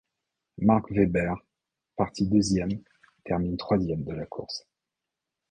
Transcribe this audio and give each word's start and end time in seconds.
Mark 0.57 0.89
Webber, 0.89 1.35
parti 1.95 2.25
deuxième, 2.25 2.81
termine 3.23 3.55
troisième 3.55 4.03
de 4.03 4.13
la 4.13 4.25
course. 4.25 4.65